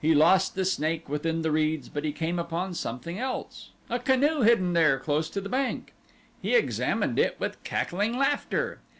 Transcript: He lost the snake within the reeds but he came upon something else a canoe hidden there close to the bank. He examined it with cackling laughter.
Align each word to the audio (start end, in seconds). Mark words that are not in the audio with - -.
He 0.01 0.15
lost 0.15 0.55
the 0.55 0.65
snake 0.65 1.07
within 1.07 1.43
the 1.43 1.51
reeds 1.51 1.87
but 1.87 2.03
he 2.03 2.11
came 2.11 2.39
upon 2.39 2.73
something 2.73 3.19
else 3.19 3.69
a 3.87 3.99
canoe 3.99 4.41
hidden 4.41 4.73
there 4.73 4.97
close 4.97 5.29
to 5.29 5.39
the 5.41 5.47
bank. 5.47 5.93
He 6.41 6.55
examined 6.55 7.19
it 7.19 7.39
with 7.39 7.63
cackling 7.63 8.17
laughter. 8.17 8.79